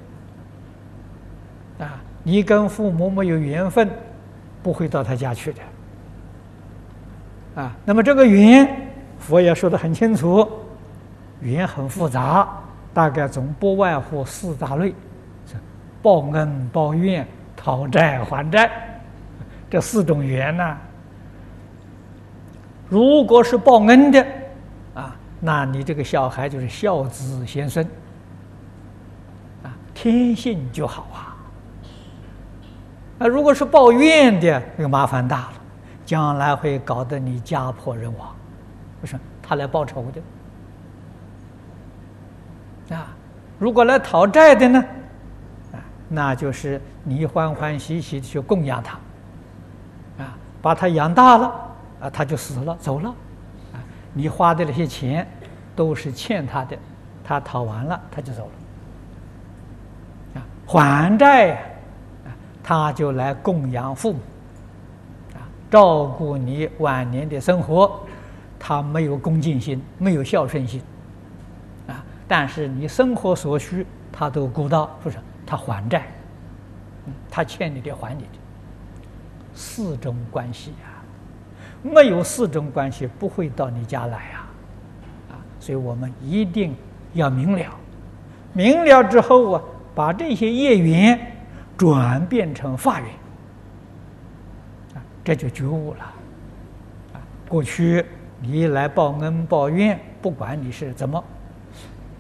[1.79, 3.89] 啊，你跟父母没有缘分，
[4.61, 5.61] 不会到他家去的。
[7.61, 8.69] 啊，那么这个缘，
[9.17, 10.47] 佛也说的很清楚，
[11.41, 12.47] 缘很复杂，
[12.93, 14.93] 大概总不外乎四大类：
[16.03, 17.25] 报恩、报怨、
[17.67, 18.71] 讨债还债，
[19.69, 20.77] 这四种缘呢。
[22.87, 24.25] 如果是报恩的，
[24.93, 27.85] 啊，那你这个小孩就是孝子贤孙，
[29.63, 31.35] 啊，天性就好啊。
[33.19, 35.53] 那如果是报怨的，那个麻烦大了。
[36.05, 38.33] 将来会搞得你家破人亡，
[39.01, 39.19] 为什么？
[39.43, 40.05] 他来报仇
[42.87, 43.07] 的啊！
[43.59, 44.81] 如果来讨债的呢？
[46.09, 48.97] 那就是你欢欢喜喜的去供养他，
[50.23, 51.45] 啊，把他养大了，
[52.01, 53.09] 啊，他就死了，走了，
[53.73, 53.79] 啊，
[54.13, 55.27] 你花的那些钱
[55.75, 56.77] 都是欠他的，
[57.23, 58.49] 他讨完了他就走
[60.35, 61.55] 了，啊，还债，
[62.25, 62.31] 啊，
[62.63, 64.19] 他就来供养父母。
[65.35, 67.99] 啊照顾你晚年的生活，
[68.57, 70.81] 他没有恭敬心，没有孝顺心，
[71.87, 72.01] 啊！
[72.25, 75.17] 但是你生活所需，他都顾到，不是？
[75.47, 76.05] 他还债，
[77.31, 78.37] 他欠你的还你的，
[79.53, 81.01] 四种关系啊，
[81.81, 84.49] 没有四种关系不会到你家来啊，
[85.31, 85.33] 啊！
[85.59, 86.75] 所以我们一定
[87.13, 87.73] 要明了，
[88.51, 89.61] 明了之后啊，
[89.95, 91.19] 把这些业缘
[91.77, 93.09] 转变成法缘。
[95.23, 96.03] 这就觉悟了，
[97.13, 97.19] 啊！
[97.49, 98.05] 过去
[98.41, 101.21] 你来报恩报怨，不管你是怎么，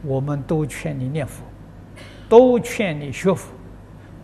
[0.03, 1.43] 我们都劝你念佛，
[2.29, 3.51] 都劝你学佛，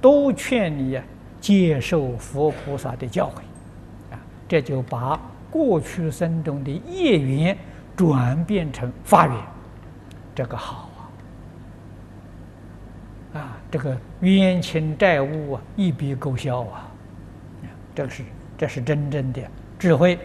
[0.01, 0.99] 都劝你
[1.39, 4.20] 接受佛菩萨的教诲，啊！
[4.47, 7.58] 这就把过去生中的业缘
[7.95, 9.36] 转变成法缘，
[10.36, 10.89] 这个好
[13.34, 13.39] 啊！
[13.39, 16.89] 啊，这个冤情债务啊，一笔勾销啊！
[17.93, 18.24] 这个是。
[18.56, 19.41] 这是真正的
[19.80, 20.18] 智慧。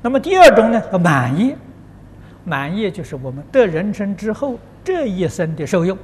[0.00, 0.98] 那么第二种呢？
[0.98, 1.54] 满意，
[2.44, 5.96] 满意就是我们得人生之后这一生的受用。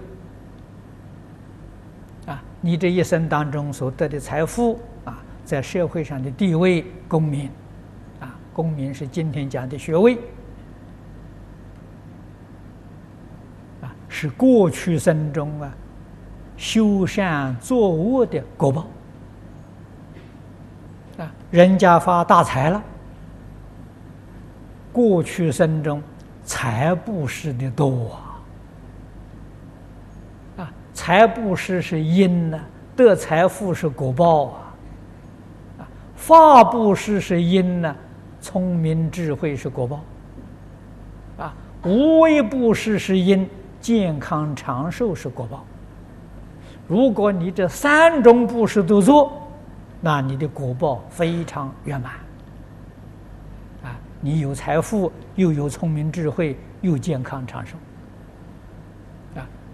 [2.27, 7.49] 啊，你这一生当中所得的财富啊，在社会上的地位、功名，
[8.21, 10.19] 啊，功名是今天讲的学位，
[13.81, 15.73] 啊，是过去生中啊
[16.57, 18.87] 修善作恶的果报。
[21.19, 22.83] 啊，人家发大财了。
[24.93, 26.03] 过去生中
[26.43, 28.26] 财布施的多，啊，
[30.97, 32.59] 财布施是因呢，
[32.97, 34.75] 得财富是果报啊，
[35.81, 37.95] 啊，法布施是因呢，
[38.41, 40.01] 聪明智慧是果报，
[41.37, 43.47] 啊，无为布施是因，
[43.79, 45.63] 健康长寿是果报。
[46.89, 49.43] 如果你这三种布施都做。
[49.99, 52.13] 那你的果报非常圆满，
[53.83, 57.77] 啊，你有财富，又有聪明智慧，又健康长寿，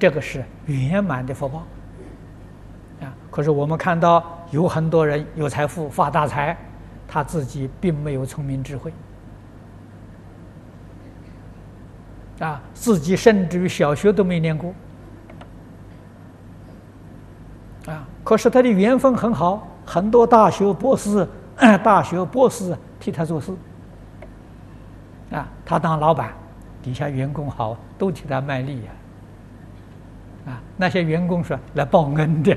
[0.02, 1.58] 这个是圆满的福报，
[3.00, 6.56] 啊，可是我们看到有很多人有财富发大财，
[7.06, 8.92] 他自己并没有聪明智慧，
[12.40, 14.74] 啊，自己甚至于小学都没念过，
[17.86, 19.68] 啊，可是他的缘分很好。
[19.86, 21.24] 很多大学博士、
[21.84, 23.54] 大学博士替他做事，
[25.30, 26.32] 啊，他当老板，
[26.82, 28.90] 底下员工好，都替他卖力呀，
[30.46, 32.56] 啊那些员工说来报恩的，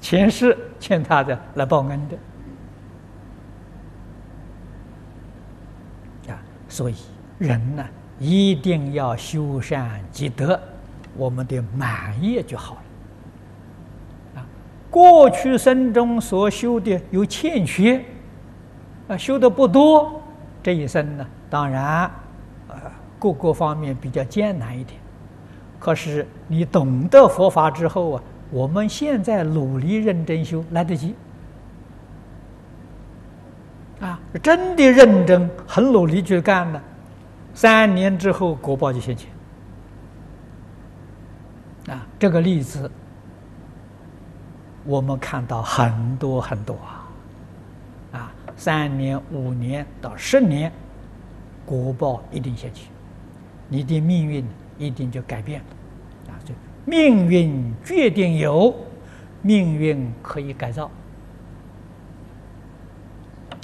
[0.00, 2.16] 前世欠他的来报恩的，
[6.32, 6.38] 啊，
[6.68, 6.96] 所以
[7.38, 7.84] 人呢
[8.18, 10.60] 一定要修善积德，
[11.16, 12.80] 我们的满业就好了。
[14.40, 14.46] 啊，
[14.90, 18.04] 过去生中所修的有欠缺，
[19.08, 20.20] 啊，修的不多，
[20.62, 22.10] 这一生呢，当然，
[22.68, 22.76] 呃，
[23.18, 25.00] 各个方面比较艰难一点。
[25.84, 31.14] 可是你懂得佛法之后啊，我们现在努力认真修，来得及。
[34.00, 36.80] 啊，真的认真、很努力去干的，
[37.52, 39.28] 三年之后果报就现前。
[41.94, 42.90] 啊，这个例子
[44.86, 47.04] 我们看到很多很多啊，
[48.12, 50.72] 啊，三年、五年到十年，
[51.66, 52.86] 果报一定现前，
[53.68, 54.42] 你的命运
[54.78, 55.66] 一定就改变了。
[56.32, 56.52] 啊，这
[56.84, 58.74] 命运决定有，
[59.42, 60.90] 命运可以改造。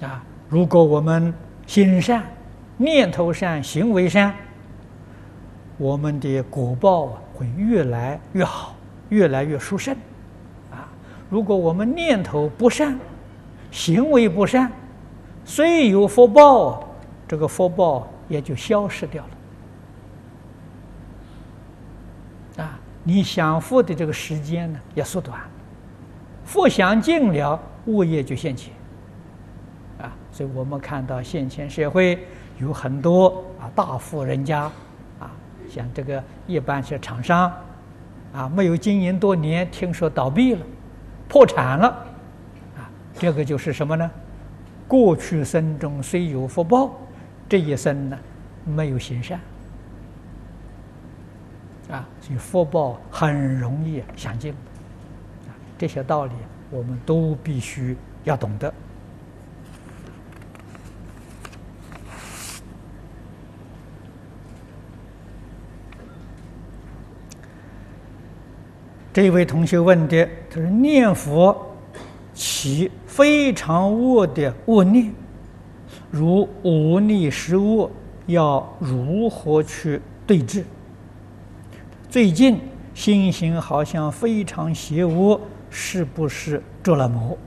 [0.02, 0.24] 啊。
[0.48, 1.32] 如果我们
[1.64, 2.24] 心善、
[2.76, 4.34] 念头善、行为善，
[5.78, 8.74] 我们的果报啊会越来越好，
[9.10, 9.94] 越来越殊胜。
[10.72, 10.88] 啊，
[11.28, 12.98] 如果我们念头不善、
[13.70, 14.72] 行为不善，
[15.44, 16.84] 虽有福报，
[17.28, 19.24] 这个福报也就消失掉
[22.56, 22.64] 了。
[22.64, 25.40] 啊，你享福的这个时间呢要缩短，
[26.44, 28.72] 福享尽了，物业就现前。
[30.32, 32.24] 所以我们看到现前社会
[32.58, 34.70] 有很多啊大富人家，
[35.18, 35.30] 啊
[35.68, 37.52] 像这个一般些厂商，
[38.32, 40.60] 啊没有经营多年，听说倒闭了，
[41.28, 41.88] 破产了，
[42.78, 42.88] 啊
[43.18, 44.08] 这个就是什么呢？
[44.86, 46.92] 过去生中虽有福报，
[47.48, 48.18] 这一生呢
[48.64, 49.40] 没有行善，
[51.90, 54.54] 啊所以福报很容易享尽，
[55.76, 56.32] 这些道理
[56.70, 58.72] 我们都必须要懂得。
[69.12, 71.74] 这位同学问的，他说：“念佛
[72.32, 75.12] 起非常恶的恶念，
[76.12, 77.90] 如无逆十恶，
[78.26, 80.64] 要如何去对治？
[82.10, 82.60] 最近
[82.92, 85.40] 心情好像非常邪恶，
[85.70, 87.38] 是不是着了魔？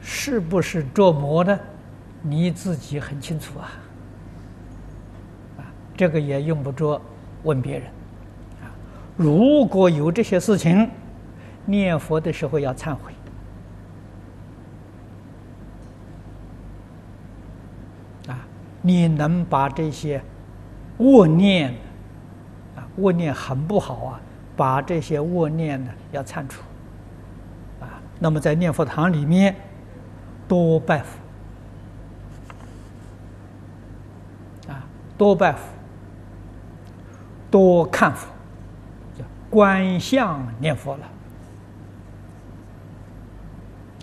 [0.00, 1.60] 是不是着魔的？
[2.22, 3.68] 你自己很清楚啊！
[5.58, 6.98] 啊，这个也用不着。”
[7.44, 7.86] 问别人，
[8.62, 8.66] 啊，
[9.16, 10.90] 如果有这些事情，
[11.66, 13.12] 念佛的时候要忏悔，
[18.26, 18.40] 啊，
[18.82, 20.20] 你能把这些
[20.98, 21.74] 恶念，
[22.76, 24.20] 啊，恶念很不好啊，
[24.56, 26.62] 把这些恶念呢要铲除，
[27.80, 29.56] 啊，那么在念佛堂里面
[30.46, 30.98] 多拜
[34.66, 34.84] 佛，啊，
[35.16, 35.60] 多拜佛。
[37.50, 38.28] 多看佛，
[39.16, 41.06] 叫观相念佛了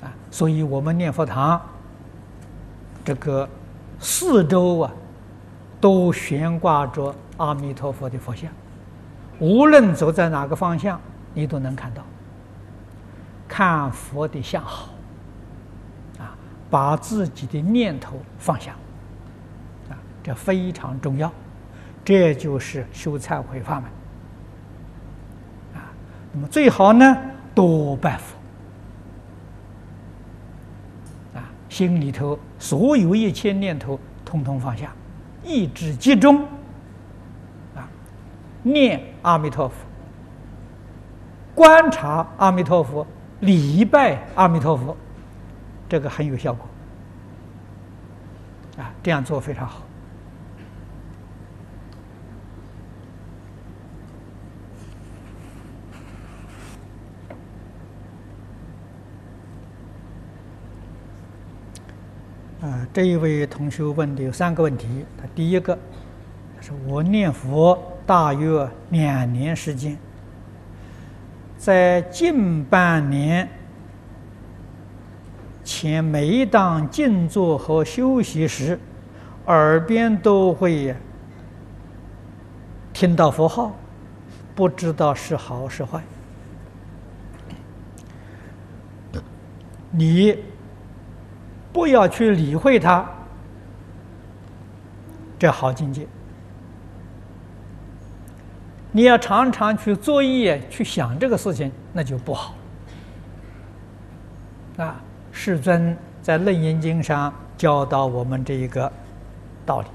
[0.02, 0.10] 啊！
[0.32, 1.62] 所以我们念佛堂
[3.04, 3.48] 这个
[4.00, 4.92] 四周啊，
[5.80, 8.52] 都悬挂着阿弥陀佛的佛像，
[9.40, 11.00] 无论走在哪个方向，
[11.34, 12.04] 你都能看到。
[13.48, 14.90] 看佛的相好
[16.18, 16.36] 啊，
[16.70, 18.72] 把自己的念头放下
[19.90, 21.32] 啊，这非常重要。
[22.04, 23.84] 这就是修忏悔法门
[25.76, 25.90] 啊！
[26.34, 27.18] 那么最好呢，
[27.54, 28.36] 多拜佛
[31.36, 34.92] 啊，心里头所有一切念头通通放下，
[35.46, 36.42] 意志集中
[37.76, 37.88] 啊，
[38.64, 39.76] 念阿弥陀佛，
[41.54, 43.06] 观察阿弥陀佛，
[43.42, 44.98] 礼拜阿弥陀佛，
[45.88, 46.68] 这个很有效果
[48.78, 48.92] 啊！
[49.04, 49.82] 这样做非常好。
[62.66, 65.06] 啊，这一位同学问的有三个问题。
[65.16, 65.78] 他第一个，
[66.56, 69.96] 他说我念佛大约两年时间，
[71.60, 73.48] 在近半年
[75.64, 78.80] 前，每当静坐和休息时，
[79.46, 80.96] 耳边都会
[82.94, 83.76] 听到佛号，
[84.56, 86.02] 不知道是好是坏。
[89.92, 90.36] 你。
[91.76, 93.06] 不要去理会它，
[95.38, 96.08] 这好境界。
[98.94, 102.56] 你要常常去作业，去想这个事情，那就不好。
[104.78, 104.96] 啊，
[105.34, 108.90] 世尊在《楞严经》上教导我们这一个
[109.66, 109.88] 道理。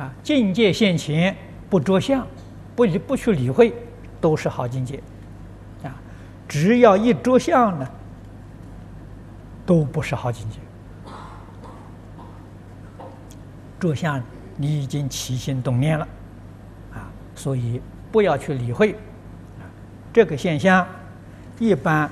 [0.00, 1.36] 啊，境界现前
[1.70, 2.26] 不着相，
[2.74, 3.72] 不不去理会，
[4.20, 5.00] 都是好境界。
[5.84, 5.94] 啊，
[6.48, 7.88] 只要一着相呢，
[9.68, 10.56] 都不是好境界。
[13.78, 14.22] 着相，
[14.56, 16.08] 你已经起心动念了，
[16.94, 17.04] 啊，
[17.34, 17.78] 所以
[18.10, 18.96] 不要去理会。
[20.10, 20.86] 这个现象，
[21.58, 22.10] 一般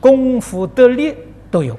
[0.00, 1.14] 功夫得力
[1.48, 1.74] 都有。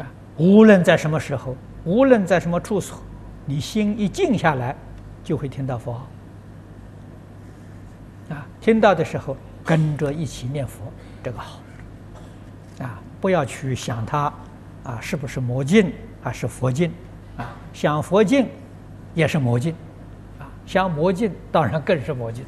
[0.00, 1.56] 啊，无论在什么时候。
[1.84, 2.98] 无论在什么处所，
[3.44, 4.74] 你心一静下来，
[5.22, 6.06] 就会听到佛号。
[8.30, 10.80] 啊，听到的时候跟着一起念佛，
[11.22, 11.60] 这个好。
[12.78, 14.32] 啊，不要去想它，
[14.82, 16.90] 啊，是不是魔镜还是佛镜？
[17.36, 18.48] 啊，想佛镜
[19.14, 19.74] 也是魔镜，
[20.38, 22.44] 啊，想魔镜当然更是魔镜。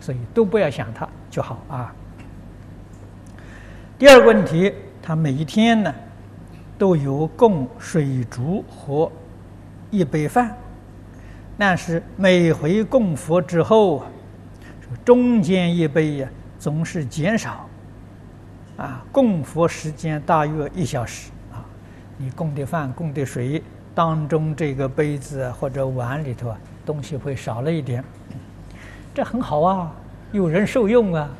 [0.00, 1.94] 所以都不要想它就好啊。
[3.98, 5.94] 第二个问题，他每一天呢？
[6.78, 9.12] 都有供水烛和
[9.92, 10.56] 一杯饭，
[11.56, 14.02] 但是每回供佛之后，
[15.04, 17.68] 中间一杯呀总是减少，
[18.76, 21.64] 啊，供佛时间大约一小时啊，
[22.16, 23.62] 你供的饭、供的水
[23.94, 28.02] 当中这个杯子或者碗里头啊东西会少了一点，
[29.14, 29.92] 这很好啊，
[30.32, 31.30] 有人受用啊，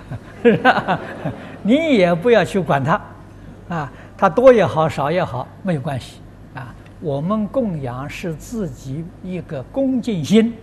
[1.62, 3.00] 你也不要去管它，
[3.68, 3.92] 啊。
[4.14, 6.20] 它多也好，少也好，没有关系
[6.54, 6.72] 啊。
[7.00, 10.54] 我们供养是自己一个恭敬心，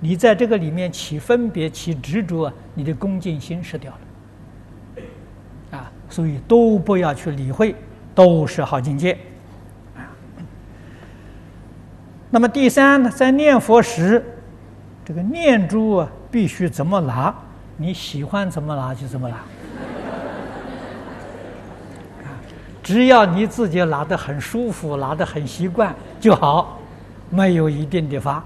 [0.00, 3.98] 你在这个里面起分别、起执着，你的恭敬心失掉了。
[6.14, 7.74] 所以都不要去理会，
[8.14, 9.18] 都是好境界。
[12.30, 14.24] 那么第三呢，在念佛时，
[15.04, 17.34] 这个念珠啊，必须怎么拿？
[17.76, 19.38] 你喜欢怎么拿就怎么拿。
[22.80, 26.78] 只要你自己拿得很舒服，拿得很习惯就好，
[27.28, 28.44] 没有一定的法。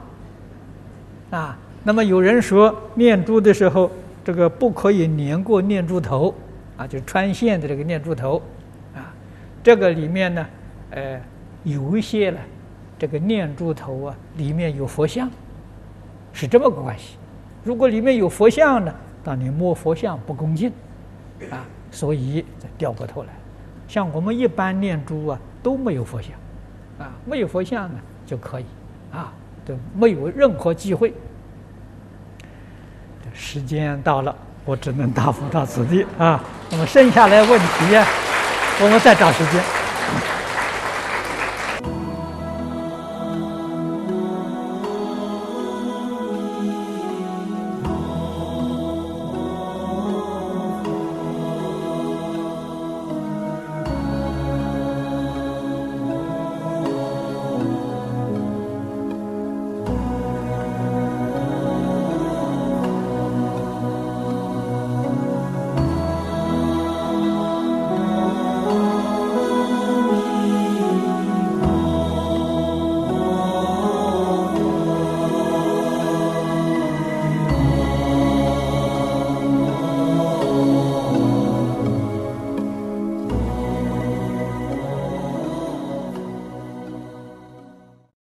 [1.28, 1.54] 啊，
[1.84, 3.90] 那么有人说念珠的时候，
[4.24, 6.34] 这个不可以粘过念珠头，
[6.78, 8.40] 啊，就是穿线的这个念珠头，
[8.94, 9.12] 啊，
[9.62, 10.46] 这个里面呢，
[10.92, 11.20] 呃，
[11.64, 12.38] 有一些呢，
[12.98, 15.28] 这个念珠头啊，里面有佛像，
[16.32, 17.18] 是这么个关系。
[17.64, 20.72] 如果里面有佛像呢，当你摸佛像不恭敬，
[21.50, 22.44] 啊，所以
[22.78, 23.28] 掉过头来。
[23.88, 26.32] 像我们一般念珠啊，都没有佛像，
[26.98, 28.64] 啊，没有佛像呢就可以，
[29.10, 29.32] 啊，
[29.66, 31.12] 都没有任何机会。
[33.34, 34.34] 时间到了，
[34.68, 36.38] 我只能答复到此地啊。
[36.68, 37.66] 那么剩下来问题，
[38.82, 39.77] 我们再找时间。